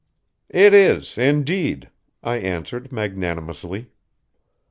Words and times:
"It 0.49 0.73
is, 0.73 1.15
indeed," 1.15 1.91
I 2.23 2.37
answered 2.37 2.91
magnanimously. 2.91 3.91